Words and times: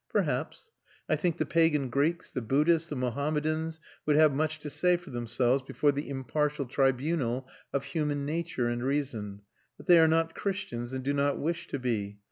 Perhaps: 0.09 0.71
I 1.07 1.15
think 1.15 1.37
the 1.37 1.45
pagan 1.45 1.91
Greeks, 1.91 2.31
the 2.31 2.41
Buddhists, 2.41 2.87
the 2.87 2.95
Mohammedans 2.95 3.79
would 4.07 4.15
have 4.15 4.33
much 4.33 4.57
to 4.61 4.69
say 4.71 4.97
for 4.97 5.11
themselves 5.11 5.61
before 5.61 5.91
the 5.91 6.09
impartial 6.09 6.65
tribunal 6.65 7.47
of 7.71 7.83
human 7.83 8.25
nature 8.25 8.67
and 8.67 8.83
reason. 8.83 9.41
But 9.77 9.85
they 9.85 9.99
are 9.99 10.07
not 10.07 10.33
Christians 10.33 10.91
and 10.91 11.03
do 11.03 11.13
not 11.13 11.37
wish 11.37 11.67
to 11.67 11.77
be. 11.77 12.17